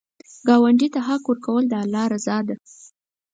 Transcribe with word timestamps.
ګاونډي 0.47 0.87
ته 0.93 0.99
حق 1.07 1.23
ورکول، 1.27 1.63
د 1.67 1.73
الله 1.83 2.03
رضا 2.13 2.37
ده 2.47 2.55